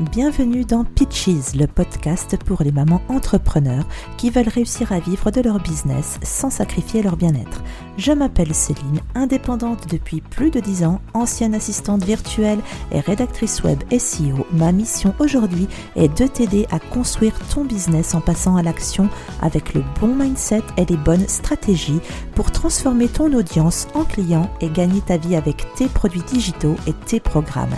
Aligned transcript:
Bienvenue 0.00 0.64
dans 0.64 0.84
Pitches, 0.84 1.54
le 1.54 1.66
podcast 1.66 2.38
pour 2.46 2.62
les 2.62 2.72
mamans 2.72 3.02
entrepreneurs 3.10 3.84
qui 4.16 4.30
veulent 4.30 4.48
réussir 4.48 4.92
à 4.92 4.98
vivre 4.98 5.30
de 5.30 5.42
leur 5.42 5.60
business 5.60 6.18
sans 6.22 6.48
sacrifier 6.48 7.02
leur 7.02 7.18
bien-être. 7.18 7.62
Je 7.98 8.12
m'appelle 8.12 8.54
Céline, 8.54 9.02
indépendante 9.14 9.90
depuis 9.90 10.22
plus 10.22 10.50
de 10.50 10.58
10 10.58 10.84
ans, 10.84 11.02
ancienne 11.12 11.54
assistante 11.54 12.02
virtuelle 12.02 12.60
et 12.92 13.00
rédactrice 13.00 13.62
web 13.62 13.78
SEO. 13.90 14.46
Ma 14.52 14.72
mission 14.72 15.14
aujourd'hui 15.18 15.68
est 15.96 16.08
de 16.18 16.26
t'aider 16.26 16.66
à 16.70 16.78
construire 16.78 17.34
ton 17.54 17.66
business 17.66 18.14
en 18.14 18.22
passant 18.22 18.56
à 18.56 18.62
l'action 18.62 19.10
avec 19.42 19.74
le 19.74 19.84
bon 20.00 20.14
mindset 20.14 20.62
et 20.78 20.86
les 20.86 20.96
bonnes 20.96 21.28
stratégies 21.28 22.00
pour 22.34 22.52
transformer 22.52 23.08
ton 23.08 23.30
audience 23.34 23.86
en 23.92 24.04
client 24.04 24.48
et 24.62 24.70
gagner 24.70 25.02
ta 25.02 25.18
vie 25.18 25.36
avec 25.36 25.66
tes 25.74 25.88
produits 25.88 26.22
digitaux 26.22 26.76
et 26.86 26.94
tes 27.04 27.20
programmes. 27.20 27.76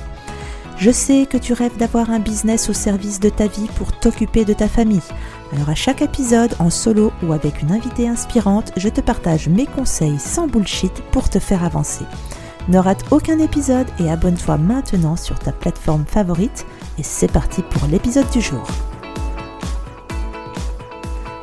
Je 0.82 0.90
sais 0.90 1.26
que 1.30 1.36
tu 1.36 1.52
rêves 1.52 1.76
d'avoir 1.76 2.10
un 2.10 2.18
business 2.18 2.68
au 2.68 2.72
service 2.72 3.20
de 3.20 3.28
ta 3.28 3.46
vie 3.46 3.68
pour 3.76 3.92
t'occuper 3.92 4.44
de 4.44 4.52
ta 4.52 4.66
famille. 4.66 4.98
Alors 5.52 5.68
à 5.68 5.76
chaque 5.76 6.02
épisode, 6.02 6.56
en 6.58 6.70
solo 6.70 7.12
ou 7.22 7.32
avec 7.32 7.62
une 7.62 7.70
invitée 7.70 8.08
inspirante, 8.08 8.72
je 8.76 8.88
te 8.88 9.00
partage 9.00 9.48
mes 9.48 9.66
conseils 9.66 10.18
sans 10.18 10.48
bullshit 10.48 10.92
pour 11.12 11.30
te 11.30 11.38
faire 11.38 11.62
avancer. 11.62 12.04
Ne 12.66 12.78
rate 12.78 13.04
aucun 13.12 13.38
épisode 13.38 13.86
et 14.00 14.10
abonne-toi 14.10 14.58
maintenant 14.58 15.14
sur 15.14 15.38
ta 15.38 15.52
plateforme 15.52 16.04
favorite. 16.04 16.66
Et 16.98 17.04
c'est 17.04 17.30
parti 17.30 17.62
pour 17.62 17.86
l'épisode 17.86 18.28
du 18.30 18.40
jour. 18.40 18.66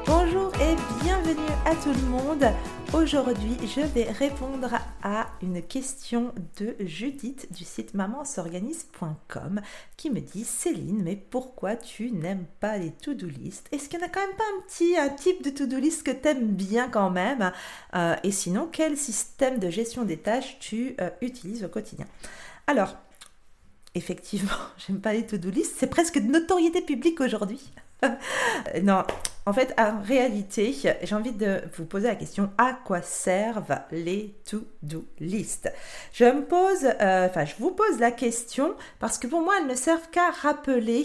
Bonjour 0.06 0.52
et 0.56 0.76
bienvenue 1.02 1.54
à 1.66 1.76
tout 1.76 1.94
le 1.98 2.10
monde. 2.10 2.44
Aujourd'hui, 2.94 3.56
je 3.68 3.82
vais 3.82 4.10
répondre 4.10 4.74
à 5.04 5.28
une 5.44 5.62
question 5.62 6.34
de 6.60 6.76
Judith 6.80 7.48
du 7.54 7.64
site 7.64 7.94
mamansorganise.com 7.94 9.62
qui 9.96 10.10
me 10.10 10.20
dit 10.20 10.44
Céline, 10.44 11.04
mais 11.04 11.16
pourquoi 11.16 11.76
tu 11.76 12.12
n'aimes 12.12 12.48
pas 12.60 12.80
les 12.80 12.90
to-do 12.90 13.28
list? 13.28 13.68
Est-ce 13.72 13.90
qu'il 13.90 14.00
n'y 14.00 14.06
en 14.06 14.08
a 14.08 14.10
quand 14.10 14.26
même 14.26 14.36
pas 14.36 14.44
un 14.58 14.62
petit 14.64 14.96
type 15.22 15.44
de 15.44 15.52
to-do 15.52 15.78
list 15.78 16.02
que 16.02 16.10
tu 16.10 16.28
aimes 16.30 16.48
bien 16.48 16.90
quand 16.90 17.12
même? 17.12 17.52
Euh, 17.94 18.16
Et 18.24 18.32
sinon, 18.32 18.68
quel 18.72 18.98
système 18.98 19.60
de 19.60 19.70
gestion 19.70 20.04
des 20.04 20.18
tâches 20.18 20.58
tu 20.60 20.96
euh, 21.00 21.12
utilises 21.22 21.64
au 21.64 21.70
quotidien? 21.70 22.08
Alors, 22.66 22.96
effectivement, 23.94 24.50
j'aime 24.80 25.00
pas 25.00 25.14
les 25.14 25.28
to-do 25.28 25.52
list, 25.52 25.76
c'est 25.78 25.92
presque 25.92 26.18
de 26.18 26.28
notoriété 26.28 26.82
publique 26.82 27.22
aujourd'hui. 27.22 27.72
non, 28.84 29.04
en 29.50 29.54
fait, 29.54 29.74
en 29.80 30.00
réalité, 30.02 30.76
j'ai 31.02 31.16
envie 31.16 31.32
de 31.32 31.62
vous 31.76 31.86
poser 31.86 32.08
la 32.08 32.16
question 32.16 32.52
à 32.60 32.74
quoi 32.74 33.02
servent 33.02 33.80
les 33.90 34.36
to-do 34.46 35.06
list? 35.20 35.74
Je 36.14 36.26
me 36.26 36.44
pose, 36.46 36.86
euh, 37.02 37.28
je 37.34 37.56
vous 37.58 37.72
pose 37.72 38.00
la 38.00 38.12
question 38.12 38.76
parce 39.00 39.18
que 39.18 39.26
pour 39.26 39.42
moi, 39.42 39.56
elles 39.60 39.66
ne 39.66 39.74
servent 39.74 40.08
qu'à 40.12 40.30
rappeler 40.30 41.04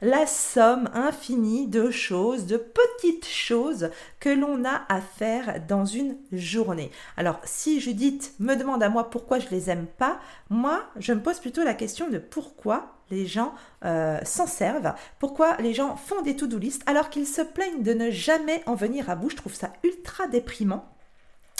la 0.00 0.26
somme 0.26 0.88
infinie 0.94 1.66
de 1.66 1.90
choses, 1.90 2.46
de 2.46 2.56
petites 2.56 3.26
choses 3.26 3.90
que 4.20 4.30
l'on 4.30 4.64
a 4.64 4.86
à 4.88 5.02
faire 5.02 5.60
dans 5.68 5.84
une 5.84 6.16
journée. 6.32 6.90
Alors, 7.18 7.40
si 7.44 7.78
Judith 7.78 8.32
me 8.38 8.54
demande 8.54 8.82
à 8.82 8.88
moi 8.88 9.10
pourquoi 9.10 9.38
je 9.38 9.50
les 9.50 9.68
aime 9.68 9.86
pas, 9.98 10.18
moi, 10.48 10.84
je 10.96 11.12
me 11.12 11.20
pose 11.20 11.40
plutôt 11.40 11.62
la 11.62 11.74
question 11.74 12.08
de 12.08 12.16
pourquoi 12.16 13.01
les 13.12 13.26
gens 13.26 13.54
euh, 13.84 14.18
s'en 14.24 14.46
servent, 14.46 14.94
pourquoi 15.18 15.56
les 15.58 15.74
gens 15.74 15.96
font 15.96 16.22
des 16.22 16.34
to-do 16.34 16.58
list 16.58 16.82
alors 16.86 17.10
qu'ils 17.10 17.26
se 17.26 17.42
plaignent 17.42 17.82
de 17.82 17.92
ne 17.92 18.10
jamais 18.10 18.62
en 18.66 18.74
venir 18.74 19.10
à 19.10 19.16
bout? 19.16 19.30
Je 19.30 19.36
trouve 19.36 19.54
ça 19.54 19.72
ultra 19.84 20.26
déprimant. 20.26 20.91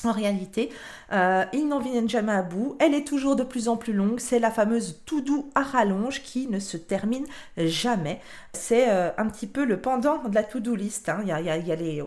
En 0.04 0.12
réalité, 0.12 0.70
euh, 1.12 1.44
ils 1.52 1.68
n'en 1.68 1.78
viennent 1.78 2.08
jamais 2.08 2.32
à 2.32 2.42
bout. 2.42 2.76
Elle 2.80 2.94
est 2.94 3.06
toujours 3.06 3.36
de 3.36 3.44
plus 3.44 3.68
en 3.68 3.76
plus 3.76 3.92
longue. 3.92 4.18
C'est 4.18 4.38
la 4.38 4.50
fameuse 4.50 5.00
tout 5.06 5.20
doux 5.20 5.50
à 5.54 5.62
rallonge 5.62 6.22
qui 6.22 6.48
ne 6.48 6.58
se 6.58 6.76
termine 6.76 7.24
jamais. 7.56 8.20
C'est 8.52 8.90
euh, 8.90 9.10
un 9.16 9.28
petit 9.28 9.46
peu 9.46 9.64
le 9.64 9.80
pendant 9.80 10.24
de 10.24 10.34
la 10.34 10.42
to-do 10.42 10.74
list. 10.74 11.08
Hein. 11.08 11.20
Il, 11.22 11.28
y 11.28 11.32
a, 11.32 11.76
les, 11.76 12.04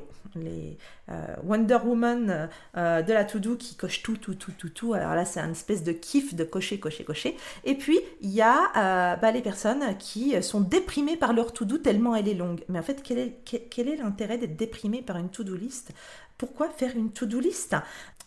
euh, 1.10 1.14
Wonder 1.44 1.78
Woman 1.86 2.50
de 2.76 3.14
la 3.14 3.24
to-do 3.24 3.56
qui 3.56 3.76
coche 3.76 4.04
tout, 4.04 4.18
tout, 4.18 4.36
tout, 4.36 4.52
tout, 4.52 4.70
tout. 4.70 4.94
Alors 4.94 5.16
là, 5.16 5.24
c'est 5.24 5.40
une 5.40 5.52
espèce 5.52 5.84
de 5.84 5.94
kiff 5.94 6.36
de 6.36 6.44
cocher, 6.44 6.80
cocher, 6.80 7.06
cocher. 7.06 7.38
Et 7.64 7.76
puis, 7.76 8.00
il 8.22 8.32
y 8.32 8.42
a 8.42 9.16
bah, 9.16 9.32
les 9.32 9.42
personnes 9.42 9.98
qui 9.98 10.42
sont 10.44 10.60
déprimées 10.60 11.16
par 11.16 11.32
leur 11.32 11.54
to-do 11.54 11.78
tellement 11.78 12.16
elle 12.16 12.28
est 12.28 12.34
longue. 12.34 12.62
Mais 12.68 12.80
en 12.80 12.84
fait, 12.84 13.02
quel 13.04 13.20
est, 13.20 13.40
quel 13.70 13.88
est 13.88 13.98
l'intérêt 13.98 14.38
d'être 14.38 14.58
déprimé 14.58 15.02
par 15.02 15.18
une 15.18 15.30
to-do 15.30 15.56
list? 15.56 15.94
Pourquoi 16.38 16.70
faire 16.70 16.96
une 16.96 17.12
to-do 17.12 17.40
list? 17.40 17.76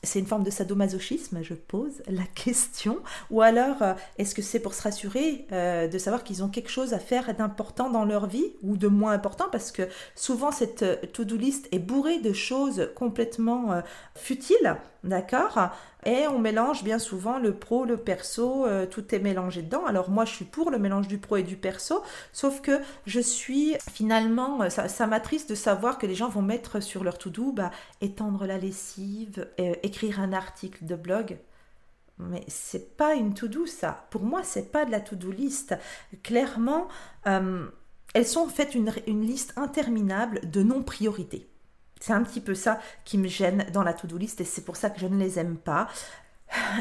C'est 0.05 0.21
une 0.21 0.27
forme 0.27 0.45
de 0.45 0.51
sadomasochisme, 0.51 1.43
je 1.43 1.55
pose 1.55 2.03
la 2.07 2.23
question. 2.35 3.01
Ou 3.31 3.43
alors, 3.43 3.83
euh, 3.83 3.95
est-ce 4.17 4.35
que 4.35 4.43
c'est 4.43 4.61
pour 4.61 4.75
se 4.75 4.83
rassurer 4.83 5.47
euh, 5.51 5.89
de 5.89 5.99
savoir 5.99 6.23
qu'ils 6.23 6.45
ont 6.45 6.49
quelque 6.49 6.71
chose 6.71 6.95
à 6.95 7.01
faire 7.01 7.35
d'important 7.35 7.91
dans 7.91 8.05
leur 8.05 8.27
vie 8.27 8.53
ou 8.63 8.77
de 8.77 8.87
moins 8.87 9.13
important? 9.13 9.47
Parce 9.51 9.73
que 9.73 9.89
souvent, 10.15 10.53
cette 10.53 10.83
euh, 10.83 10.97
to-do 11.13 11.37
list 11.37 11.69
est 11.73 11.81
bourrée 11.81 12.21
de 12.21 12.33
choses 12.33 12.91
complètement 12.95 13.83
futiles, 14.15 14.77
d'accord? 15.03 15.71
Et 16.07 16.27
on 16.29 16.39
mélange 16.39 16.85
bien 16.85 16.99
souvent 16.99 17.39
le 17.39 17.55
pro, 17.55 17.85
le 17.85 17.97
perso, 17.97 18.67
tout 18.91 19.15
est 19.15 19.19
mélangé 19.19 19.63
dedans. 19.63 19.85
Alors 19.85 20.11
moi, 20.11 20.25
je 20.25 20.33
suis 20.33 20.45
pour 20.45 20.71
le 20.71 20.79
mélange 20.79 21.09
du 21.09 21.19
pro 21.19 21.37
et 21.37 21.43
du 21.43 21.57
perso, 21.57 22.03
sauf 22.33 22.61
que 22.61 22.81
je 23.05 23.21
suis 23.21 23.75
finalement, 23.91 24.71
ça, 24.71 25.07
m'attriste 25.07 25.51
de 25.51 25.55
savoir 25.57 25.99
que 25.99 26.07
les 26.07 26.15
gens 26.15 26.29
vont 26.29 26.41
mettre 26.41 26.81
sur 26.81 27.03
leur 27.03 27.19
to-do, 27.19 27.53
bah, 27.53 27.73
étendre 28.01 28.47
la 28.47 28.59
lessive, 28.59 29.49
écrire 29.59 30.21
un 30.21 30.33
article 30.33 30.85
de 30.87 30.95
blog, 30.95 31.39
mais 32.19 32.45
c'est 32.49 32.97
pas 32.97 33.15
une 33.15 33.35
to-do 33.35 33.67
ça. 33.67 34.07
Pour 34.11 34.23
moi, 34.23 34.43
c'est 34.43 34.73
pas 34.73 34.85
de 34.85 34.91
la 34.91 35.01
to-do 35.01 35.31
list. 35.31 35.75
Clairement, 36.23 36.89
euh, 37.27 37.67
elles 38.15 38.27
sont 38.27 38.41
en 38.41 38.49
fait 38.49 38.75
une, 38.75 38.93
une 39.07 39.23
liste 39.23 39.53
interminable 39.57 40.41
de 40.51 40.63
non-priorités. 40.63 41.49
C'est 42.01 42.13
un 42.13 42.23
petit 42.23 42.41
peu 42.41 42.55
ça 42.55 42.81
qui 43.05 43.19
me 43.19 43.29
gêne 43.29 43.67
dans 43.73 43.83
la 43.83 43.93
to-do 43.93 44.17
list 44.17 44.41
et 44.41 44.45
c'est 44.45 44.65
pour 44.65 44.77
ça 44.77 44.91
que 44.91 45.01
je 45.01 45.07
ne 45.07 45.19
les 45.19 45.39
aime 45.39 45.57
pas. 45.57 45.89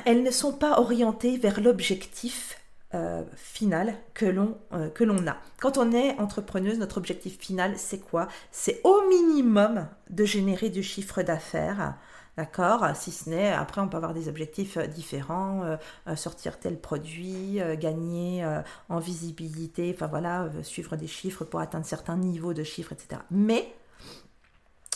Elles 0.05 0.23
ne 0.23 0.31
sont 0.31 0.53
pas 0.53 0.79
orientées 0.79 1.37
vers 1.37 1.59
l'objectif 1.59 2.57
euh, 2.93 3.23
final 3.35 3.95
que 4.13 4.25
l'on 4.25 4.57
euh, 4.71 4.89
que 4.89 5.03
l'on 5.03 5.27
a. 5.27 5.35
Quand 5.59 5.77
on 5.77 5.91
est 5.91 6.17
entrepreneuse, 6.19 6.79
notre 6.79 6.97
objectif 6.97 7.37
final, 7.37 7.73
c'est 7.77 7.99
quoi? 7.99 8.29
C'est 8.49 8.79
au 8.85 9.01
minimum 9.09 9.87
de 10.09 10.23
générer 10.23 10.69
du 10.69 10.83
chiffre 10.83 11.21
d'affaires 11.21 11.95
D'accord? 12.37 12.85
Si 12.95 13.11
ce 13.11 13.29
n'est, 13.29 13.51
après, 13.51 13.81
on 13.81 13.89
peut 13.89 13.97
avoir 13.97 14.13
des 14.13 14.29
objectifs 14.29 14.77
euh, 14.77 14.87
différents, 14.87 15.77
sortir 16.15 16.59
tel 16.59 16.79
produit, 16.79 17.59
gagner 17.77 18.45
en 18.89 18.99
visibilité, 18.99 19.91
enfin 19.93 20.07
voilà, 20.07 20.47
suivre 20.61 20.95
des 20.95 21.07
chiffres 21.07 21.43
pour 21.43 21.59
atteindre 21.59 21.85
certains 21.85 22.15
niveaux 22.15 22.53
de 22.53 22.63
chiffres, 22.63 22.93
etc. 22.93 23.21
Mais 23.31 23.73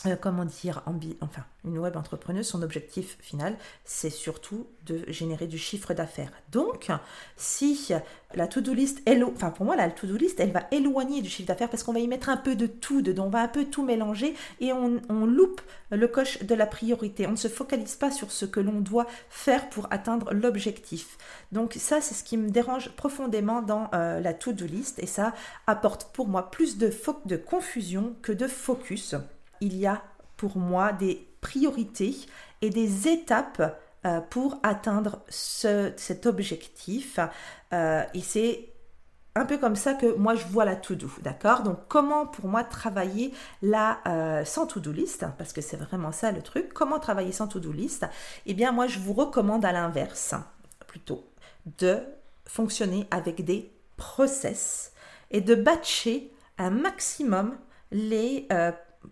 euh, 0.07 0.15
comment 0.15 0.45
dire, 0.45 0.83
enfin, 1.21 1.43
une 1.63 1.77
web 1.77 1.95
entrepreneuse, 1.95 2.47
son 2.47 2.63
objectif 2.63 3.17
final, 3.19 3.55
c'est 3.85 4.09
surtout 4.09 4.67
de 4.85 5.03
générer 5.07 5.45
du 5.45 5.59
chiffre 5.59 5.93
d'affaires. 5.93 6.31
Donc, 6.51 6.89
si 7.37 7.91
la 8.33 8.47
to-do 8.47 8.73
list, 8.73 9.01
enfin 9.35 9.51
pour 9.51 9.65
moi, 9.65 9.75
la 9.75 9.89
to-do 9.91 10.15
list, 10.17 10.39
elle 10.39 10.51
va 10.51 10.63
éloigner 10.71 11.21
du 11.21 11.29
chiffre 11.29 11.47
d'affaires 11.47 11.69
parce 11.69 11.83
qu'on 11.83 11.93
va 11.93 11.99
y 11.99 12.07
mettre 12.07 12.29
un 12.29 12.37
peu 12.37 12.55
de 12.55 12.65
tout 12.65 13.01
dedans, 13.01 13.25
on 13.27 13.29
va 13.29 13.41
un 13.41 13.47
peu 13.47 13.65
tout 13.65 13.83
mélanger 13.83 14.33
et 14.59 14.73
on, 14.73 15.01
loupe 15.25 15.61
le 15.91 16.07
coche 16.07 16.41
de 16.43 16.55
la 16.55 16.65
priorité. 16.65 17.27
On 17.27 17.31
ne 17.31 17.35
se 17.35 17.47
focalise 17.47 17.95
pas 17.95 18.09
sur 18.09 18.31
ce 18.31 18.45
que 18.45 18.59
l'on 18.59 18.81
doit 18.81 19.05
faire 19.29 19.69
pour 19.69 19.87
atteindre 19.91 20.33
l'objectif. 20.33 21.17
Donc 21.51 21.73
ça, 21.77 22.01
c'est 22.01 22.15
ce 22.15 22.23
qui 22.23 22.37
me 22.37 22.49
dérange 22.49 22.89
profondément 22.95 23.61
dans 23.61 23.89
euh, 23.93 24.19
la 24.19 24.33
to-do 24.33 24.65
list 24.65 24.97
et 24.99 25.07
ça 25.07 25.33
apporte 25.67 26.11
pour 26.13 26.27
moi 26.27 26.49
plus 26.49 26.77
de, 26.77 26.91
de 27.25 27.35
confusion 27.37 28.15
que 28.21 28.31
de 28.31 28.47
focus 28.47 29.15
il 29.61 29.77
y 29.77 29.87
a 29.87 30.01
pour 30.37 30.57
moi 30.57 30.91
des 30.91 31.27
priorités 31.39 32.15
et 32.61 32.69
des 32.69 33.07
étapes 33.07 33.79
euh, 34.05 34.19
pour 34.19 34.59
atteindre 34.63 35.19
cet 35.29 36.25
objectif. 36.25 37.19
Euh, 37.71 38.03
et 38.13 38.21
c'est 38.21 38.69
un 39.35 39.45
peu 39.45 39.57
comme 39.57 39.75
ça 39.75 39.93
que 39.93 40.15
moi 40.15 40.35
je 40.35 40.45
vois 40.47 40.65
la 40.65 40.75
to-do, 40.75 41.09
d'accord? 41.21 41.63
Donc 41.63 41.77
comment 41.87 42.25
pour 42.25 42.47
moi 42.47 42.63
travailler 42.63 43.33
la 43.61 43.99
euh, 44.07 44.43
sans 44.43 44.65
to-do 44.65 44.91
list, 44.91 45.25
parce 45.37 45.53
que 45.53 45.61
c'est 45.61 45.77
vraiment 45.77 46.11
ça 46.11 46.31
le 46.31 46.41
truc, 46.41 46.73
comment 46.73 46.99
travailler 46.99 47.31
sans 47.31 47.47
to-do 47.47 47.71
list? 47.71 48.05
Eh 48.45 48.53
bien 48.53 48.71
moi 48.71 48.87
je 48.87 48.99
vous 48.99 49.13
recommande 49.13 49.63
à 49.63 49.71
l'inverse, 49.71 50.35
plutôt, 50.87 51.23
de 51.77 51.99
fonctionner 52.45 53.07
avec 53.11 53.45
des 53.45 53.71
process 53.95 54.91
et 55.29 55.39
de 55.41 55.55
batcher 55.55 56.33
un 56.57 56.71
maximum 56.71 57.55
les 57.91 58.47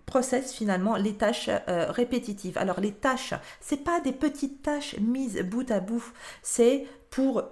process 0.06 0.54
finalement 0.54 0.96
les 0.96 1.16
tâches 1.16 1.50
euh, 1.50 1.92
répétitives. 1.92 2.58
Alors 2.58 2.80
les 2.80 2.94
tâches, 2.94 3.34
c'est 3.62 3.84
pas 3.84 4.00
des 4.02 4.12
petites 4.12 4.62
tâches 4.62 4.96
mises 5.00 5.42
bout 5.44 5.70
à 5.72 5.80
bout, 5.80 6.04
c'est 6.42 6.86
pour 7.10 7.44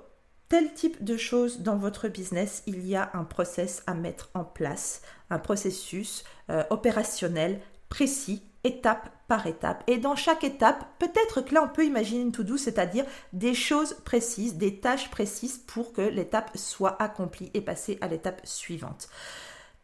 tel 0.49 0.73
type 0.73 1.03
de 1.03 1.17
choses 1.17 1.59
dans 1.59 1.77
votre 1.77 2.07
business, 2.07 2.63
il 2.67 2.87
y 2.87 2.95
a 2.95 3.11
un 3.13 3.23
process 3.23 3.83
à 3.85 3.93
mettre 3.93 4.29
en 4.33 4.43
place, 4.43 5.01
un 5.29 5.39
processus 5.39 6.23
euh, 6.49 6.63
opérationnel 6.69 7.59
précis 7.89 8.43
étape 8.63 9.09
par 9.27 9.47
étape. 9.47 9.83
Et 9.87 9.97
dans 9.97 10.15
chaque 10.15 10.43
étape, 10.43 10.85
peut-être 10.99 11.41
que 11.41 11.53
là, 11.53 11.63
on 11.63 11.73
peut 11.73 11.85
imaginer 11.85 12.21
une 12.21 12.31
to-do, 12.31 12.57
c'est-à-dire 12.57 13.05
des 13.33 13.53
choses 13.53 13.93
précises, 14.05 14.55
des 14.55 14.79
tâches 14.79 15.09
précises 15.09 15.57
pour 15.57 15.93
que 15.93 16.01
l'étape 16.01 16.51
soit 16.55 17.01
accomplie 17.01 17.51
et 17.53 17.61
passer 17.61 17.97
à 18.01 18.07
l'étape 18.07 18.41
suivante. 18.45 19.09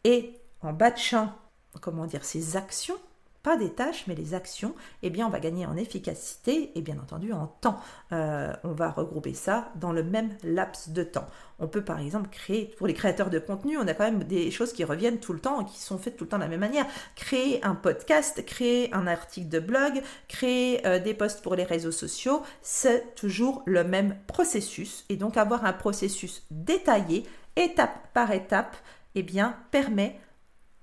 Et 0.04 0.40
en 0.62 0.74
batchant, 0.74 1.34
comment 1.82 2.06
dire, 2.06 2.26
ces 2.26 2.58
actions, 2.58 2.98
pas 3.44 3.58
des 3.58 3.72
tâches, 3.72 4.06
mais 4.08 4.16
les 4.16 4.34
actions, 4.34 4.74
eh 5.04 5.10
bien, 5.10 5.28
on 5.28 5.30
va 5.30 5.42
gagner 5.42 5.66
en 5.66 5.76
efficacité 5.76 6.72
et 6.76 6.82
bien 6.82 6.98
entendu 6.98 7.34
en 7.34 7.48
temps. 7.48 7.78
Euh, 8.14 8.54
on 8.64 8.72
va 8.72 8.90
regrouper 8.90 9.34
ça 9.34 9.70
dans 9.76 9.92
le 9.92 10.02
même 10.02 10.30
laps 10.44 10.90
de 10.90 11.04
temps. 11.04 11.28
On 11.60 11.68
peut 11.68 11.84
par 11.84 12.00
exemple 12.00 12.30
créer, 12.30 12.74
pour 12.78 12.88
les 12.88 12.94
créateurs 12.94 13.30
de 13.30 13.40
contenu, 13.40 13.78
on 13.78 13.86
a 13.86 13.94
quand 13.94 14.06
même 14.06 14.24
des 14.24 14.50
choses 14.50 14.72
qui 14.72 14.86
reviennent 14.86 15.20
tout 15.20 15.34
le 15.34 15.40
temps 15.40 15.62
et 15.62 15.66
qui 15.66 15.80
sont 15.80 15.98
faites 15.98 16.16
tout 16.16 16.24
le 16.24 16.30
temps 16.30 16.38
de 16.38 16.44
la 16.44 16.48
même 16.48 16.62
manière. 16.62 16.86
Créer 17.16 17.64
un 17.66 17.76
podcast, 17.76 18.46
créer 18.46 18.94
un 18.94 19.08
article 19.08 19.50
de 19.50 19.60
blog, 19.60 20.02
créer 20.30 20.88
euh, 20.88 21.00
des 21.00 21.14
posts 21.14 21.42
pour 21.42 21.56
les 21.56 21.66
réseaux 21.66 21.92
sociaux, 21.92 22.44
c'est 22.62 23.14
toujours 23.16 23.62
le 23.66 23.84
même 23.84 24.16
processus. 24.26 25.04
Et 25.10 25.18
donc 25.18 25.36
avoir 25.36 25.66
un 25.66 25.74
processus 25.74 26.44
détaillé, 26.50 27.26
étape 27.58 28.08
par 28.14 28.32
étape, 28.32 28.78
eh 29.16 29.22
bien, 29.22 29.58
permet 29.70 30.18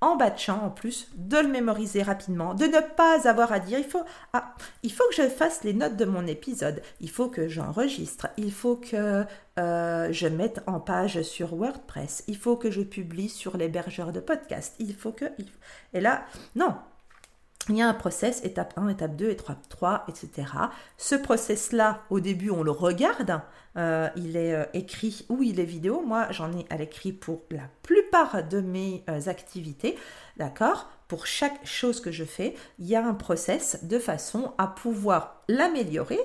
en 0.01 0.17
batchant 0.17 0.65
en 0.65 0.71
plus, 0.71 1.09
de 1.15 1.39
le 1.39 1.49
mémoriser 1.49 2.03
rapidement, 2.03 2.55
de 2.55 2.65
ne 2.65 2.81
pas 2.81 3.29
avoir 3.29 3.53
à 3.53 3.61
dire 3.61 3.79
il 3.79 3.85
faut 3.85 4.05
ah, 4.33 4.55
il 4.83 4.93
faut 4.93 5.05
que 5.09 5.17
je 5.17 5.29
fasse 5.29 5.63
les 5.65 5.75
notes 5.75 5.97
de 5.97 6.05
mon 6.05 6.27
épisode, 6.27 6.83
il 7.01 7.11
faut 7.11 7.29
que 7.29 7.49
j'enregistre, 7.49 8.29
il 8.37 8.53
faut 8.53 8.77
que 8.77 9.25
euh, 9.59 10.09
je 10.13 10.27
mette 10.27 10.63
en 10.67 10.81
page 10.81 11.21
sur 11.23 11.55
WordPress, 11.55 12.25
il 12.29 12.37
faut 12.37 12.57
que 12.57 12.71
je 12.71 12.83
publie 12.83 13.29
sur 13.29 13.57
l'hébergeur 13.57 14.13
de 14.13 14.21
podcast, 14.21 14.75
il 14.79 14.95
faut 14.95 15.13
que 15.13 15.27
et 15.93 16.01
là 16.01 16.25
non, 16.55 16.75
il 17.69 17.77
y 17.77 17.83
a 17.83 17.89
un 17.89 17.95
process, 17.95 18.43
étape 18.43 18.73
1, 18.77 18.89
étape 18.89 19.17
2, 19.17 19.31
étape 19.31 19.69
3, 19.69 20.07
etc. 20.09 20.49
Ce 20.97 21.15
process-là, 21.15 22.03
au 22.11 22.19
début, 22.19 22.51
on 22.51 22.63
le 22.63 22.71
regarde. 22.71 23.41
Euh, 23.77 24.09
il 24.17 24.37
est 24.37 24.55
euh, 24.55 24.65
écrit 24.73 25.27
ou 25.29 25.43
il 25.43 25.61
est 25.61 25.65
vidéo. 25.65 26.03
Moi, 26.05 26.27
j'en 26.31 26.53
ai 26.53 26.67
à 26.71 26.77
l'écrit 26.77 27.13
pour 27.13 27.43
la 27.51 27.69
de 28.49 28.61
mes 28.61 29.05
euh, 29.09 29.21
activités. 29.29 29.97
D'accord? 30.37 30.89
Pour 31.09 31.27
chaque 31.27 31.67
chose 31.67 32.01
que 32.01 32.13
je 32.13 32.25
fais, 32.25 32.55
il 32.79 32.87
y 32.87 32.95
a 32.95 33.05
un 33.05 33.15
process 33.15 33.85
de 33.85 33.99
façon 33.99 34.53
à 34.59 34.67
pouvoir 34.69 35.43
l'améliorer 35.49 36.21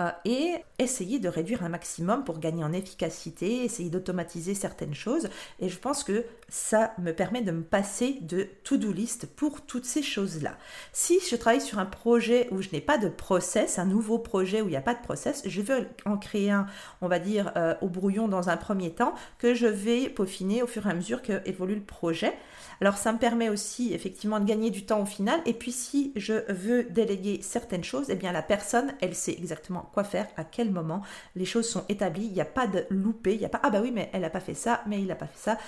euh, 0.00 0.10
et 0.24 0.54
essayer 0.78 1.18
de 1.18 1.28
réduire 1.28 1.62
un 1.62 1.68
maximum 1.68 2.24
pour 2.24 2.38
gagner 2.38 2.64
en 2.64 2.72
efficacité, 2.72 3.64
essayer 3.64 3.90
d'automatiser 3.90 4.54
certaines 4.54 4.94
choses. 4.94 5.28
Et 5.58 5.68
je 5.68 5.78
pense 5.78 6.04
que 6.04 6.24
ça 6.48 6.94
me 6.98 7.12
permet 7.12 7.42
de 7.42 7.52
me 7.52 7.62
passer 7.62 8.18
de 8.22 8.48
to-do 8.64 8.92
list 8.92 9.26
pour 9.26 9.60
toutes 9.60 9.84
ces 9.84 10.02
choses-là. 10.02 10.56
Si 10.92 11.18
je 11.28 11.36
travaille 11.36 11.60
sur 11.60 11.78
un 11.78 11.86
projet 11.86 12.48
où 12.50 12.62
je 12.62 12.70
n'ai 12.72 12.80
pas 12.80 12.96
de 12.96 13.08
process, 13.08 13.78
un 13.78 13.84
nouveau 13.84 14.18
projet 14.18 14.62
où 14.62 14.66
il 14.66 14.70
n'y 14.70 14.76
a 14.76 14.80
pas 14.80 14.94
de 14.94 15.02
process, 15.02 15.42
je 15.44 15.60
veux 15.60 15.86
en 16.06 16.16
créer 16.16 16.50
un, 16.50 16.66
on 17.02 17.08
va 17.08 17.18
dire, 17.18 17.52
euh, 17.56 17.74
au 17.82 17.88
brouillon 17.88 18.26
dans 18.26 18.48
un 18.48 18.56
premier 18.56 18.92
temps, 18.92 19.14
que 19.38 19.54
je 19.54 19.66
vais 19.66 20.08
peaufiner 20.08 20.62
au 20.62 20.66
fur 20.66 20.86
et 20.86 20.90
à 20.90 20.94
mesure 20.94 21.20
que 21.20 21.42
évolue 21.46 21.74
le 21.74 21.82
projet. 21.82 22.32
Alors 22.80 22.96
ça 22.96 23.12
me 23.12 23.18
permet 23.18 23.48
aussi 23.48 23.92
effectivement 23.92 24.40
de 24.40 24.44
gagner 24.44 24.70
du 24.70 24.84
temps 24.86 25.02
au 25.02 25.06
final. 25.06 25.40
Et 25.46 25.54
puis 25.54 25.72
si 25.72 26.12
je 26.16 26.50
veux 26.52 26.84
déléguer 26.84 27.40
certaines 27.42 27.84
choses, 27.84 28.06
eh 28.10 28.16
bien 28.16 28.32
la 28.32 28.42
personne, 28.42 28.94
elle 29.00 29.14
sait 29.14 29.32
exactement 29.32 29.90
quoi 29.92 30.04
faire, 30.04 30.26
à 30.36 30.44
quel 30.44 30.70
moment. 30.70 31.02
Les 31.36 31.44
choses 31.44 31.68
sont 31.68 31.84
établies, 31.88 32.26
il 32.26 32.32
n'y 32.32 32.40
a 32.40 32.46
pas 32.46 32.66
de 32.66 32.86
loupé, 32.90 33.34
il 33.34 33.38
n'y 33.38 33.44
a 33.44 33.50
pas 33.50 33.60
ah 33.62 33.70
bah 33.70 33.80
oui 33.82 33.90
mais 33.92 34.10
elle 34.12 34.22
n'a 34.22 34.30
pas 34.30 34.40
fait 34.40 34.54
ça, 34.54 34.82
mais 34.86 35.00
il 35.00 35.06
n'a 35.06 35.16
pas 35.16 35.26
fait 35.26 35.38
ça. 35.38 35.58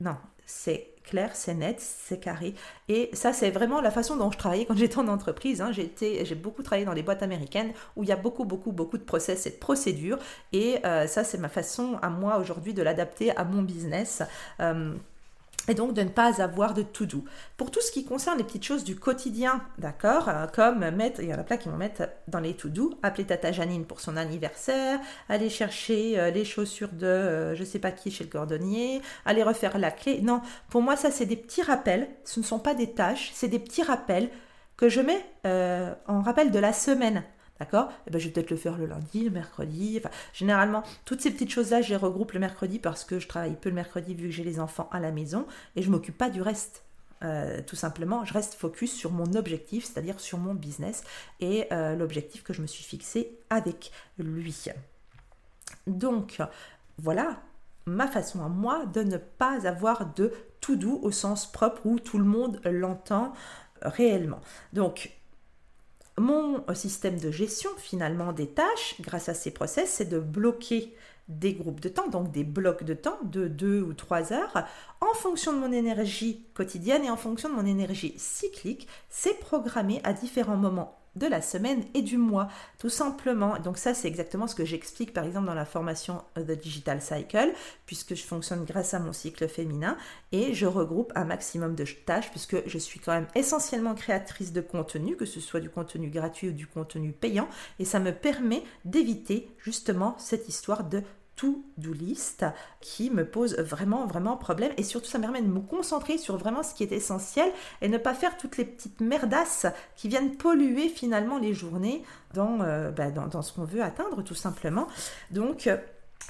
Non, 0.00 0.16
c'est 0.46 0.94
clair, 1.04 1.30
c'est 1.34 1.54
net, 1.54 1.80
c'est 1.80 2.18
carré. 2.18 2.54
Et 2.88 3.10
ça, 3.12 3.32
c'est 3.32 3.50
vraiment 3.50 3.80
la 3.80 3.90
façon 3.90 4.16
dont 4.16 4.30
je 4.30 4.38
travaillais 4.38 4.66
quand 4.66 4.76
j'étais 4.76 4.98
en 4.98 5.08
entreprise. 5.08 5.60
Hein. 5.60 5.70
J'ai 5.72 6.34
beaucoup 6.34 6.62
travaillé 6.62 6.84
dans 6.84 6.92
les 6.92 7.02
boîtes 7.02 7.22
américaines 7.22 7.72
où 7.96 8.02
il 8.02 8.08
y 8.08 8.12
a 8.12 8.16
beaucoup, 8.16 8.44
beaucoup, 8.44 8.72
beaucoup 8.72 8.98
de 8.98 9.04
process 9.04 9.46
et 9.46 9.50
de 9.50 9.56
procédures. 9.56 10.18
Et 10.52 10.84
euh, 10.84 11.06
ça, 11.06 11.24
c'est 11.24 11.38
ma 11.38 11.48
façon 11.48 11.98
à 12.02 12.10
moi 12.10 12.38
aujourd'hui 12.38 12.74
de 12.74 12.82
l'adapter 12.82 13.36
à 13.36 13.44
mon 13.44 13.62
business. 13.62 14.22
Euh, 14.60 14.94
et 15.68 15.74
donc 15.74 15.94
de 15.94 16.02
ne 16.02 16.08
pas 16.08 16.42
avoir 16.42 16.74
de 16.74 16.82
tout 16.82 17.06
do. 17.06 17.24
Pour 17.56 17.70
tout 17.70 17.80
ce 17.80 17.90
qui 17.90 18.04
concerne 18.04 18.38
les 18.38 18.44
petites 18.44 18.64
choses 18.64 18.84
du 18.84 18.96
quotidien, 18.96 19.62
d'accord, 19.78 20.28
euh, 20.28 20.46
comme 20.46 20.88
mettre, 20.90 21.20
il 21.20 21.28
y 21.28 21.34
en 21.34 21.38
a 21.38 21.44
plein 21.44 21.56
qui 21.56 21.68
vont 21.68 21.76
mettre 21.76 22.08
dans 22.28 22.40
les 22.40 22.54
to 22.54 22.68
do, 22.68 22.94
appeler 23.02 23.24
Tata 23.24 23.52
Janine 23.52 23.84
pour 23.84 24.00
son 24.00 24.16
anniversaire, 24.16 25.00
aller 25.28 25.48
chercher 25.48 26.18
euh, 26.18 26.30
les 26.30 26.44
chaussures 26.44 26.92
de 26.92 27.06
euh, 27.06 27.54
je 27.54 27.64
sais 27.64 27.78
pas 27.78 27.92
qui 27.92 28.10
chez 28.10 28.24
le 28.24 28.30
cordonnier, 28.30 29.00
aller 29.24 29.42
refaire 29.42 29.78
la 29.78 29.90
clé. 29.90 30.20
Non, 30.22 30.40
pour 30.68 30.82
moi 30.82 30.96
ça 30.96 31.10
c'est 31.10 31.26
des 31.26 31.36
petits 31.36 31.62
rappels, 31.62 32.08
ce 32.24 32.40
ne 32.40 32.44
sont 32.44 32.58
pas 32.58 32.74
des 32.74 32.92
tâches, 32.92 33.30
c'est 33.34 33.48
des 33.48 33.58
petits 33.58 33.82
rappels 33.82 34.28
que 34.76 34.88
je 34.88 35.00
mets 35.00 35.24
en 36.08 36.20
rappel 36.20 36.50
de 36.50 36.58
la 36.58 36.72
semaine. 36.72 37.22
D'accord? 37.64 37.90
Eh 38.06 38.10
ben, 38.10 38.18
Je 38.18 38.26
vais 38.26 38.32
peut-être 38.32 38.50
le 38.50 38.58
faire 38.58 38.76
le 38.76 38.84
lundi, 38.84 39.24
le 39.24 39.30
mercredi. 39.30 39.98
Enfin, 39.98 40.14
généralement, 40.34 40.82
toutes 41.06 41.22
ces 41.22 41.30
petites 41.30 41.50
choses-là, 41.50 41.80
je 41.80 41.88
les 41.88 41.96
regroupe 41.96 42.32
le 42.32 42.40
mercredi 42.40 42.78
parce 42.78 43.04
que 43.04 43.18
je 43.18 43.26
travaille 43.26 43.56
peu 43.56 43.70
le 43.70 43.74
mercredi 43.74 44.14
vu 44.14 44.28
que 44.28 44.34
j'ai 44.34 44.44
les 44.44 44.60
enfants 44.60 44.90
à 44.92 45.00
la 45.00 45.12
maison 45.12 45.46
et 45.74 45.80
je 45.80 45.90
m'occupe 45.90 46.18
pas 46.18 46.28
du 46.28 46.42
reste. 46.42 46.82
Euh, 47.22 47.62
tout 47.66 47.76
simplement, 47.76 48.22
je 48.26 48.34
reste 48.34 48.52
focus 48.52 48.92
sur 48.92 49.12
mon 49.12 49.32
objectif, 49.32 49.86
c'est-à-dire 49.86 50.20
sur 50.20 50.36
mon 50.36 50.52
business 50.52 51.04
et 51.40 51.66
euh, 51.72 51.96
l'objectif 51.96 52.42
que 52.42 52.52
je 52.52 52.60
me 52.60 52.66
suis 52.66 52.84
fixé 52.84 53.38
avec 53.48 53.92
lui. 54.18 54.66
Donc, 55.86 56.42
voilà 56.98 57.40
ma 57.86 58.06
façon 58.08 58.44
à 58.44 58.48
moi 58.48 58.84
de 58.86 59.02
ne 59.02 59.16
pas 59.16 59.66
avoir 59.66 60.12
de 60.14 60.32
tout 60.60 60.76
doux 60.76 61.00
au 61.02 61.10
sens 61.10 61.50
propre 61.50 61.86
où 61.86 61.98
tout 61.98 62.18
le 62.18 62.24
monde 62.24 62.60
l'entend 62.64 63.32
réellement. 63.80 64.40
Donc, 64.74 65.10
mon 66.18 66.64
système 66.74 67.18
de 67.18 67.30
gestion 67.30 67.70
finalement 67.76 68.32
des 68.32 68.46
tâches, 68.46 68.96
grâce 69.00 69.28
à 69.28 69.34
ces 69.34 69.50
process, 69.50 69.90
c'est 69.90 70.08
de 70.08 70.18
bloquer 70.18 70.94
des 71.28 71.54
groupes 71.54 71.80
de 71.80 71.88
temps, 71.88 72.08
donc 72.08 72.30
des 72.30 72.44
blocs 72.44 72.84
de 72.84 72.94
temps 72.94 73.18
de 73.22 73.48
2 73.48 73.80
ou 73.80 73.94
3 73.94 74.32
heures, 74.32 74.66
en 75.00 75.14
fonction 75.14 75.52
de 75.52 75.58
mon 75.58 75.72
énergie 75.72 76.44
quotidienne 76.54 77.04
et 77.04 77.10
en 77.10 77.16
fonction 77.16 77.48
de 77.48 77.54
mon 77.54 77.66
énergie 77.66 78.14
cyclique, 78.18 78.86
c'est 79.08 79.40
programmé 79.40 80.00
à 80.04 80.12
différents 80.12 80.56
moments 80.56 80.98
de 81.16 81.26
la 81.26 81.40
semaine 81.42 81.84
et 81.94 82.02
du 82.02 82.18
mois, 82.18 82.48
tout 82.78 82.88
simplement. 82.88 83.58
Donc 83.58 83.78
ça, 83.78 83.94
c'est 83.94 84.08
exactement 84.08 84.46
ce 84.46 84.54
que 84.54 84.64
j'explique 84.64 85.12
par 85.12 85.24
exemple 85.24 85.46
dans 85.46 85.54
la 85.54 85.64
formation 85.64 86.22
The 86.36 86.52
Digital 86.52 87.00
Cycle, 87.00 87.52
puisque 87.86 88.14
je 88.14 88.22
fonctionne 88.22 88.64
grâce 88.64 88.94
à 88.94 88.98
mon 88.98 89.12
cycle 89.12 89.48
féminin 89.48 89.96
et 90.32 90.54
je 90.54 90.66
regroupe 90.66 91.12
un 91.14 91.24
maximum 91.24 91.74
de 91.74 91.84
tâches, 92.06 92.30
puisque 92.30 92.66
je 92.66 92.78
suis 92.78 93.00
quand 93.00 93.12
même 93.12 93.28
essentiellement 93.34 93.94
créatrice 93.94 94.52
de 94.52 94.60
contenu, 94.60 95.16
que 95.16 95.26
ce 95.26 95.40
soit 95.40 95.60
du 95.60 95.70
contenu 95.70 96.08
gratuit 96.08 96.48
ou 96.48 96.52
du 96.52 96.66
contenu 96.66 97.12
payant, 97.12 97.48
et 97.78 97.84
ça 97.84 98.00
me 98.00 98.12
permet 98.12 98.62
d'éviter 98.84 99.48
justement 99.58 100.16
cette 100.18 100.48
histoire 100.48 100.84
de 100.84 101.02
to-do 101.36 101.92
list 101.92 102.44
qui 102.80 103.10
me 103.10 103.24
pose 103.24 103.56
vraiment, 103.58 104.06
vraiment 104.06 104.36
problème. 104.36 104.72
Et 104.76 104.82
surtout, 104.82 105.08
ça 105.08 105.18
me 105.18 105.24
permet 105.24 105.42
de 105.42 105.48
me 105.48 105.60
concentrer 105.60 106.18
sur 106.18 106.36
vraiment 106.36 106.62
ce 106.62 106.74
qui 106.74 106.82
est 106.82 106.92
essentiel 106.92 107.50
et 107.80 107.88
ne 107.88 107.98
pas 107.98 108.14
faire 108.14 108.36
toutes 108.36 108.56
les 108.56 108.64
petites 108.64 109.00
merdasses 109.00 109.66
qui 109.96 110.08
viennent 110.08 110.36
polluer 110.36 110.88
finalement 110.88 111.38
les 111.38 111.54
journées 111.54 112.02
dans, 112.32 112.60
euh, 112.60 112.90
bah, 112.90 113.10
dans, 113.10 113.42
ce 113.42 113.52
qu'on 113.52 113.64
veut 113.64 113.82
atteindre 113.82 114.22
tout 114.22 114.34
simplement. 114.34 114.86
Donc, 115.30 115.66
euh, 115.66 115.76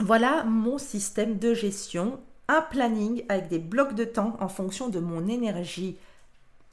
voilà 0.00 0.44
mon 0.44 0.78
système 0.78 1.38
de 1.38 1.54
gestion. 1.54 2.20
Un 2.48 2.60
planning 2.60 3.24
avec 3.28 3.48
des 3.48 3.58
blocs 3.58 3.94
de 3.94 4.04
temps 4.04 4.36
en 4.38 4.48
fonction 4.48 4.88
de 4.88 5.00
mon 5.00 5.28
énergie 5.28 5.96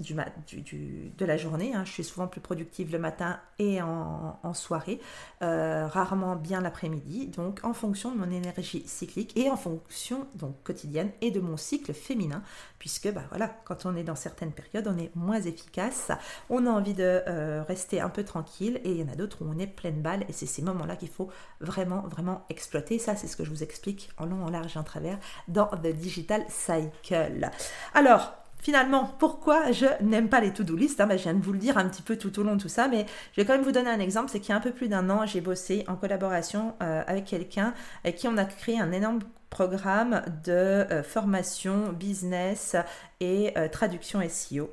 du, 0.01 0.62
du, 0.62 1.12
de 1.17 1.25
la 1.25 1.38
journée. 1.38 1.74
Hein. 1.74 1.84
Je 1.86 1.91
suis 1.91 2.03
souvent 2.03 2.27
plus 2.27 2.41
productive 2.41 2.91
le 2.91 3.00
matin 3.00 3.39
et 3.60 3.81
en, 3.81 4.53
soirée, 4.53 5.00
euh, 5.41 5.88
rarement 5.88 6.36
bien 6.36 6.62
l'après-midi. 6.62 7.27
Donc 7.27 7.62
en 7.63 7.74
fonction 7.74 8.12
de 8.12 8.17
mon 8.17 8.29
énergie 8.29 8.84
cyclique 8.86 9.38
et 9.38 9.50
en 9.50 9.55
fonction 9.55 10.27
donc 10.36 10.55
quotidienne 10.63 11.12
et 11.22 11.31
de 11.31 11.39
mon 11.39 11.58
cycle 11.58 11.93
féminin, 11.93 12.43
puisque 12.79 13.12
bah 13.13 13.24
voilà, 13.29 13.48
quand 13.65 13.86
on 13.86 13.96
est 13.96 14.03
dans 14.03 14.15
certaines 14.15 14.51
périodes, 14.51 14.88
on 14.88 14.98
est 14.98 15.15
moins 15.15 15.41
efficace, 15.41 16.12
on 16.50 16.65
a 16.65 16.70
envie 16.70 16.93
de 16.93 17.22
euh, 17.27 17.63
rester 17.67 18.01
un 18.01 18.10
peu 18.10 18.24
tranquille 18.24 18.81
et 18.84 18.91
il 18.91 18.98
y 18.98 19.03
en 19.03 19.12
a 19.12 19.15
d'autres 19.15 19.38
où 19.41 19.50
on 19.50 19.60
est 19.60 19.67
pleine 19.67 20.01
balle 20.01 20.25
et 20.27 20.34
c'est 20.34 20.46
ces 20.46 20.62
moments-là 20.62 20.96
qu'il 20.96 21.10
faut 21.10 21.29
vraiment 21.60 22.01
vraiment 22.01 22.46
exploiter. 22.50 23.00
Ça 23.00 23.15
c'est 23.15 23.27
ce 23.27 23.38
que 23.38 23.46
je 23.46 23.50
vous 23.50 23.63
explique 23.63 24.10
en 24.17 24.25
long, 24.25 24.43
en 24.43 24.50
large 24.50 24.75
et 24.75 24.79
en 24.79 24.84
travers 24.84 25.17
dans 25.48 25.67
The 25.67 25.88
Digital 25.88 26.43
Cycle. 26.50 27.50
Alors 27.93 28.40
Finalement, 28.62 29.06
pourquoi 29.18 29.72
je 29.72 29.88
n'aime 30.01 30.30
pas 30.30 30.39
les 30.39 30.53
to-do 30.53 30.75
list? 30.75 31.01
Hein, 31.01 31.08
ben, 31.08 31.18
Je 31.18 31.24
viens 31.24 31.34
de 31.34 31.44
vous 31.44 31.51
le 31.51 31.58
dire 31.58 31.77
un 31.77 31.89
petit 31.89 32.03
peu 32.03 32.15
tout 32.15 32.39
au 32.39 32.44
long 32.44 32.56
de 32.56 32.62
tout 32.62 32.70
ça, 32.70 32.88
mais 32.88 33.08
je 33.34 33.41
vais 33.41 33.46
quand 33.46 33.53
même 33.53 33.63
vous 33.63 33.72
donner 33.72 33.89
un 33.89 34.00
exemple. 34.00 34.30
C'est 34.32 34.39
qu'il 34.39 34.50
y 34.50 34.53
a 34.53 34.58
un 34.58 34.62
peu 34.62 34.72
plus 34.72 34.88
d'un 34.88 35.10
an, 35.10 35.25
j'ai 35.25 35.41
bossé 35.41 35.84
en 35.88 35.96
collaboration 35.96 36.75
euh, 36.82 37.03
avec 37.08 37.25
quelqu'un 37.25 37.74
avec 38.03 38.18
qui 38.18 38.27
on 38.27 38.38
a 38.38 38.46
créé 38.46 38.80
un 38.80 38.91
énorme 38.91 39.20
programme 39.50 40.22
de 40.46 40.51
euh, 40.51 41.03
formation 41.03 41.91
business 41.91 42.75
et 43.20 43.53
euh, 43.58 43.68
traduction 43.68 44.22
SEO. 44.30 44.70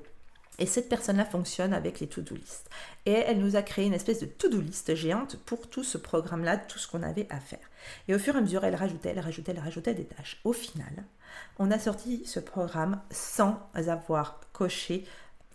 Et 0.58 0.66
cette 0.66 0.88
personne-là 0.88 1.24
fonctionne 1.24 1.72
avec 1.72 2.00
les 2.00 2.08
to-do 2.08 2.34
list. 2.34 2.68
Et 3.06 3.12
elle 3.12 3.38
nous 3.38 3.54
a 3.54 3.62
créé 3.62 3.86
une 3.86 3.94
espèce 3.94 4.20
de 4.20 4.26
to-do 4.26 4.60
list 4.60 4.94
géante 4.94 5.36
pour 5.36 5.68
tout 5.68 5.84
ce 5.84 5.98
programme-là, 5.98 6.56
tout 6.56 6.78
ce 6.78 6.88
qu'on 6.88 7.02
avait 7.02 7.28
à 7.30 7.38
faire. 7.38 7.70
Et 8.08 8.14
au 8.14 8.18
fur 8.18 8.34
et 8.34 8.38
à 8.38 8.40
mesure, 8.40 8.64
elle 8.64 8.74
rajoutait, 8.74 9.10
elle 9.10 9.20
rajoutait, 9.20 9.52
elle 9.52 9.60
rajoutait 9.60 9.94
des 9.94 10.06
tâches. 10.06 10.40
Au 10.44 10.52
final, 10.52 11.04
on 11.58 11.70
a 11.70 11.78
sorti 11.78 12.24
ce 12.26 12.40
programme 12.40 13.00
sans 13.10 13.60
avoir 13.74 14.40
coché 14.52 15.04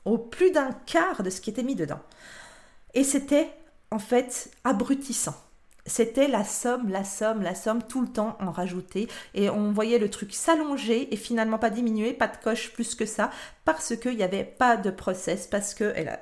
au 0.06 0.18
plus 0.18 0.52
d'un 0.52 0.72
quart 0.86 1.24
de 1.24 1.30
ce 1.30 1.42
qui 1.42 1.50
était 1.50 1.64
mis 1.64 1.76
dedans. 1.76 2.02
Et 2.94 3.04
c'était 3.04 3.50
en 3.92 4.00
fait 4.00 4.52
abrutissant. 4.64 5.36
C'était 5.86 6.28
la 6.28 6.44
somme, 6.46 6.90
la 6.90 7.04
somme, 7.04 7.42
la 7.42 7.56
somme, 7.56 7.84
tout 7.84 8.02
le 8.02 8.08
temps 8.08 8.38
en 8.40 8.52
rajouter. 8.52 9.08
Et 9.34 9.50
on 9.50 9.72
voyait 9.72 10.00
le 10.00 10.10
truc 10.10 10.34
s'allonger 10.34 11.14
et 11.14 11.18
finalement 11.18 11.60
pas 11.60 11.70
diminuer, 11.70 12.14
pas 12.14 12.28
de 12.28 12.38
coche 12.38 12.72
plus 12.72 12.96
que 12.96 13.06
ça, 13.06 13.32
parce 13.66 13.96
qu'il 13.98 14.16
n'y 14.16 14.24
avait 14.24 14.46
pas 14.46 14.78
de 14.78 14.92
process, 14.92 15.48
parce 15.48 15.74
qu'elle 15.74 16.08
a 16.08 16.20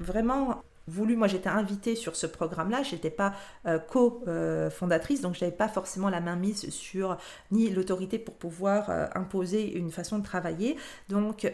vraiment 0.00 0.62
voulu, 0.86 1.16
moi 1.16 1.28
j'étais 1.28 1.48
invitée 1.48 1.96
sur 1.96 2.16
ce 2.16 2.26
programme-là, 2.26 2.82
je 2.82 2.94
n'étais 2.94 3.10
pas 3.10 3.34
euh, 3.66 3.78
co-fondatrice, 3.78 5.20
donc 5.20 5.34
je 5.34 5.44
n'avais 5.44 5.56
pas 5.56 5.68
forcément 5.68 6.10
la 6.10 6.20
main 6.20 6.36
mise 6.36 6.68
sur 6.70 7.16
ni 7.50 7.70
l'autorité 7.70 8.18
pour 8.18 8.34
pouvoir 8.34 8.90
euh, 8.90 9.06
imposer 9.14 9.76
une 9.76 9.90
façon 9.90 10.18
de 10.18 10.24
travailler. 10.24 10.76
Donc 11.08 11.50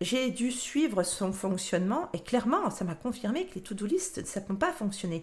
j'ai 0.00 0.30
dû 0.30 0.50
suivre 0.50 1.02
son 1.02 1.32
fonctionnement 1.32 2.08
et 2.12 2.20
clairement, 2.20 2.70
ça 2.70 2.84
m'a 2.84 2.94
confirmé 2.94 3.46
que 3.46 3.54
les 3.56 3.62
to-do 3.62 3.86
list, 3.86 4.26
ça 4.26 4.40
ne 4.40 4.46
peut 4.46 4.56
pas 4.56 4.72
fonctionner. 4.72 5.22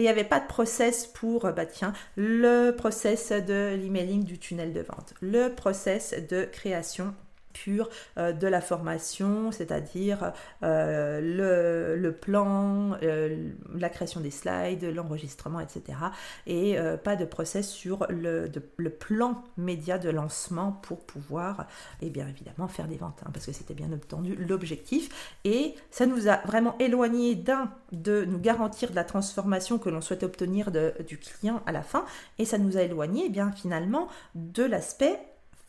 Et 0.00 0.04
il 0.04 0.06
n'y 0.06 0.08
avait 0.08 0.24
pas 0.24 0.40
de 0.40 0.46
process 0.46 1.06
pour, 1.06 1.44
euh, 1.44 1.52
bah 1.52 1.66
tiens, 1.66 1.92
le 2.16 2.70
process 2.70 3.32
de 3.32 3.74
l'emailing 3.74 4.24
du 4.24 4.38
tunnel 4.38 4.72
de 4.72 4.80
vente, 4.80 5.12
le 5.20 5.48
process 5.48 6.14
de 6.30 6.44
création 6.44 7.14
pure 7.52 7.88
euh, 8.18 8.32
de 8.32 8.46
la 8.46 8.60
formation, 8.60 9.52
c'est-à-dire 9.52 10.32
euh, 10.62 11.96
le, 11.96 12.12
plan, 12.12 12.96
euh, 13.02 13.50
la 13.74 13.88
création 13.88 14.20
des 14.20 14.30
slides, 14.30 14.84
l'enregistrement, 14.84 15.60
etc. 15.60 15.98
Et 16.46 16.76
pas 17.04 17.16
de 17.16 17.24
process 17.24 17.68
sur 17.68 18.06
le, 18.08 18.50
le, 18.76 18.90
plan 18.90 19.42
média 19.56 19.98
de 19.98 20.10
lancement 20.10 20.72
pour 20.72 21.00
pouvoir, 21.00 21.66
et 22.00 22.10
bien 22.10 22.26
évidemment, 22.26 22.68
faire 22.68 22.88
des 22.88 22.96
ventes, 22.96 23.20
hein, 23.24 23.30
parce 23.32 23.46
que 23.46 23.52
c'était 23.52 23.74
bien 23.74 23.92
entendu 23.92 24.36
l'objectif. 24.36 25.34
Et 25.44 25.74
ça 25.90 26.06
nous 26.06 26.28
a 26.28 26.36
vraiment 26.46 26.76
éloigné 26.78 27.34
d'un, 27.34 27.72
de 27.92 28.24
nous 28.24 28.38
garantir 28.38 28.90
de 28.90 28.96
la 28.96 29.04
transformation 29.04 29.78
que 29.78 29.88
l'on 29.88 30.00
souhaite 30.00 30.22
obtenir 30.22 30.70
du 30.70 31.18
client 31.18 31.62
à 31.66 31.72
la 31.72 31.82
fin, 31.82 32.04
et 32.38 32.44
ça 32.44 32.58
nous 32.58 32.76
a 32.76 32.82
éloigné, 32.82 33.24
eh 33.26 33.30
bien 33.30 33.52
finalement, 33.52 34.08
de 34.34 34.64
l'aspect 34.64 35.18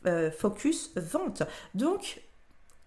euh, 0.05 0.31
focus 0.31 0.91
vente. 0.95 1.43
Donc, 1.75 2.21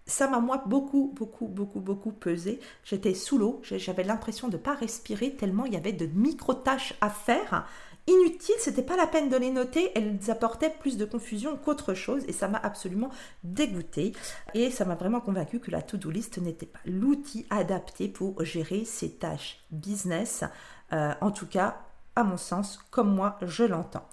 ça 0.07 0.29
m'a 0.29 0.39
moi 0.39 0.63
beaucoup, 0.67 1.13
beaucoup, 1.15 1.47
beaucoup, 1.47 1.81
beaucoup 1.81 2.13
pesé. 2.13 2.61
J'étais 2.85 3.15
sous 3.15 3.39
l'eau, 3.39 3.61
j'avais 3.63 4.05
l'impression 4.05 4.49
de 4.49 4.57
ne 4.57 4.63
pas 4.63 4.75
respirer 4.75 5.35
tellement 5.35 5.65
il 5.65 5.73
y 5.73 5.77
avait 5.77 5.93
de 5.93 6.07
micro-tâches 6.07 6.95
à 7.01 7.11
faire. 7.11 7.67
Inutiles, 8.07 8.55
c'était 8.59 8.83
pas 8.83 8.97
la 8.97 9.07
peine 9.07 9.31
de 9.31 9.37
les 9.37 9.51
noter, 9.51 9.91
elles 9.95 10.31
apportaient 10.31 10.75
plus 10.79 10.99
de 10.99 11.07
confusion 11.07 11.57
qu'autre 11.57 11.95
chose 11.95 12.23
et 12.29 12.33
ça 12.33 12.49
m'a 12.49 12.59
absolument 12.59 13.09
dégoûté. 13.45 14.13
Et 14.53 14.71
ça 14.71 14.85
m'a 14.85 14.95
vraiment 14.95 15.21
convaincu 15.21 15.59
que 15.59 15.71
la 15.71 15.81
to-do 15.81 16.11
list 16.11 16.37
n'était 16.37 16.67
pas 16.67 16.81
l'outil 16.85 17.47
adapté 17.49 18.09
pour 18.09 18.45
gérer 18.45 18.85
ces 18.85 19.13
tâches 19.13 19.65
business, 19.71 20.45
euh, 20.93 21.15
en 21.23 21.31
tout 21.31 21.47
cas, 21.47 21.81
à 22.15 22.25
mon 22.25 22.37
sens, 22.37 22.79
comme 22.91 23.15
moi 23.15 23.39
je 23.41 23.65
l'entends. 23.65 24.07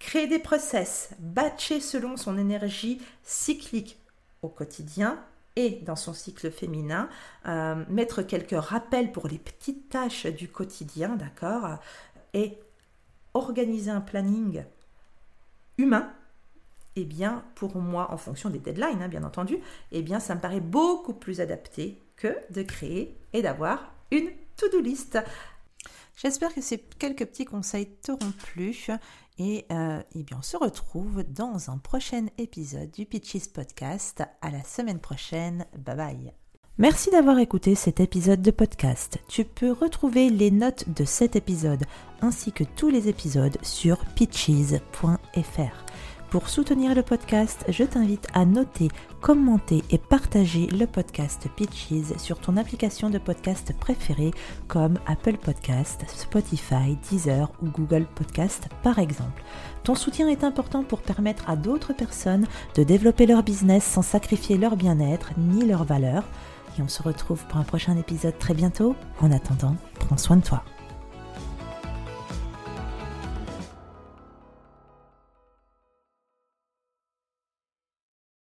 Créer 0.00 0.26
des 0.26 0.40
process, 0.40 1.10
batcher 1.20 1.78
selon 1.78 2.16
son 2.16 2.36
énergie 2.36 3.00
cyclique 3.22 3.98
au 4.42 4.48
quotidien 4.48 5.22
et 5.56 5.70
dans 5.82 5.94
son 5.94 6.14
cycle 6.14 6.50
féminin, 6.50 7.08
euh, 7.46 7.84
mettre 7.88 8.22
quelques 8.22 8.58
rappels 8.58 9.12
pour 9.12 9.28
les 9.28 9.38
petites 9.38 9.90
tâches 9.90 10.26
du 10.26 10.48
quotidien, 10.48 11.16
d'accord, 11.16 11.78
et 12.34 12.58
organiser 13.34 13.90
un 13.90 14.00
planning 14.00 14.64
humain, 15.76 16.10
eh 16.96 17.04
bien, 17.04 17.44
pour 17.54 17.76
moi, 17.76 18.10
en 18.10 18.16
fonction 18.16 18.50
des 18.50 18.58
deadlines, 18.58 19.02
hein, 19.02 19.08
bien 19.08 19.22
entendu, 19.22 19.58
eh 19.92 20.02
bien, 20.02 20.18
ça 20.18 20.34
me 20.34 20.40
paraît 20.40 20.60
beaucoup 20.60 21.14
plus 21.14 21.40
adapté 21.40 21.98
que 22.16 22.36
de 22.50 22.62
créer 22.62 23.16
et 23.32 23.42
d'avoir 23.42 23.92
une 24.10 24.30
to-do 24.56 24.80
list. 24.80 25.18
J'espère 26.16 26.54
que 26.54 26.60
ces 26.60 26.78
quelques 26.78 27.26
petits 27.26 27.46
conseils 27.46 27.86
t'auront 28.02 28.32
plu 28.32 28.88
et, 29.40 29.64
euh, 29.72 30.02
eh 30.14 30.22
bien 30.22 30.36
on 30.38 30.42
se 30.42 30.56
retrouve 30.56 31.24
dans 31.24 31.70
un 31.70 31.78
prochain 31.78 32.26
épisode 32.38 32.90
du 32.90 33.06
Pitches 33.06 33.48
Podcast. 33.52 34.22
À 34.42 34.50
la 34.50 34.62
semaine 34.62 35.00
prochaine. 35.00 35.64
Bye 35.76 35.96
bye. 35.96 36.32
Merci 36.76 37.10
d'avoir 37.10 37.38
écouté 37.38 37.74
cet 37.74 38.00
épisode 38.00 38.42
de 38.42 38.50
podcast. 38.50 39.18
Tu 39.28 39.44
peux 39.44 39.72
retrouver 39.72 40.30
les 40.30 40.50
notes 40.50 40.84
de 40.94 41.04
cet 41.04 41.36
épisode 41.36 41.84
ainsi 42.20 42.52
que 42.52 42.64
tous 42.64 42.90
les 42.90 43.08
épisodes 43.08 43.56
sur 43.62 43.98
pitches.fr. 44.14 45.89
Pour 46.30 46.48
soutenir 46.48 46.94
le 46.94 47.02
podcast, 47.02 47.64
je 47.68 47.82
t'invite 47.82 48.28
à 48.34 48.44
noter, 48.44 48.86
commenter 49.20 49.82
et 49.90 49.98
partager 49.98 50.68
le 50.68 50.86
podcast 50.86 51.48
Pitches 51.56 52.16
sur 52.18 52.38
ton 52.38 52.56
application 52.56 53.10
de 53.10 53.18
podcast 53.18 53.74
préférée 53.80 54.30
comme 54.68 55.00
Apple 55.08 55.38
Podcast, 55.38 56.04
Spotify, 56.06 56.96
Deezer 57.10 57.50
ou 57.60 57.66
Google 57.70 58.06
Podcast 58.14 58.68
par 58.84 59.00
exemple. 59.00 59.42
Ton 59.82 59.96
soutien 59.96 60.28
est 60.28 60.44
important 60.44 60.84
pour 60.84 61.00
permettre 61.02 61.50
à 61.50 61.56
d'autres 61.56 61.94
personnes 61.94 62.46
de 62.76 62.84
développer 62.84 63.26
leur 63.26 63.42
business 63.42 63.82
sans 63.82 64.02
sacrifier 64.02 64.56
leur 64.56 64.76
bien-être 64.76 65.32
ni 65.36 65.66
leur 65.66 65.82
valeur. 65.82 66.22
Et 66.78 66.82
on 66.82 66.88
se 66.88 67.02
retrouve 67.02 67.44
pour 67.46 67.56
un 67.58 67.64
prochain 67.64 67.96
épisode 67.96 68.38
très 68.38 68.54
bientôt. 68.54 68.94
En 69.20 69.32
attendant, 69.32 69.74
prends 69.98 70.16
soin 70.16 70.36
de 70.36 70.44
toi. 70.44 70.62